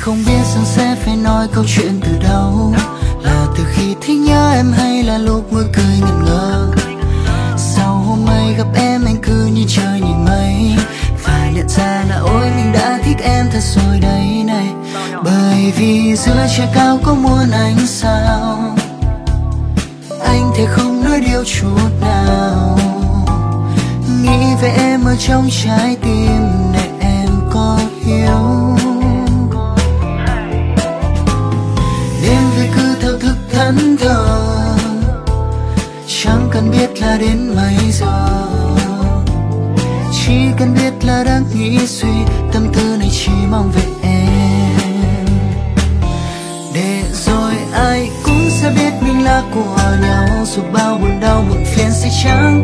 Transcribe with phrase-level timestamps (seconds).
[0.00, 2.74] không biết rằng sẽ phải nói câu chuyện từ đâu.
[3.22, 6.70] Là từ khi thấy nhớ em hay là lúc mưa cười ngẩn ngơ?
[7.56, 10.76] Sau hôm nay gặp em, anh cứ như trời nhìn mây.
[11.18, 14.68] Phải nhận ra là ôi, mình đã thích em thật rồi đấy này.
[15.24, 18.76] Bởi vì giữa trời cao có muốn anh sao.
[20.24, 22.78] Anh thể không nói điều chút nào.
[24.22, 26.59] Nghĩ về em ở trong trái tim.
[36.30, 38.28] Chẳng cần biết là đến mấy giờ.
[40.12, 42.08] Chỉ cần biết là đang nghĩ suy,
[42.52, 45.26] tâm tư này chỉ mong về em.
[46.74, 51.64] Để rồi ai cũng sẽ biết mình là của nhau, dù bao buồn đau, muộn
[51.64, 52.59] phiền sẽ chẳng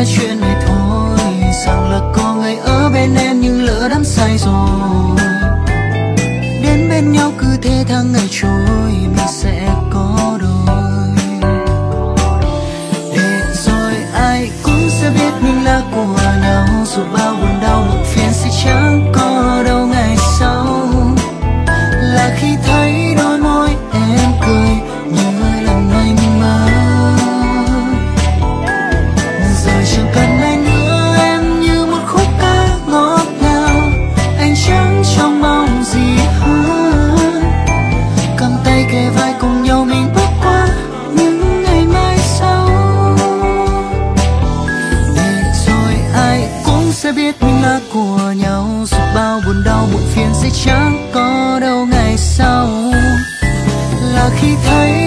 [0.00, 1.18] ra chuyện này thôi.
[1.66, 5.19] Rằng là có người ở bên em nhưng lỡ đắm say rồi.
[50.20, 52.68] Chuyện sẽ chẳng có đâu ngày sau.
[54.14, 54.99] Là khi thấy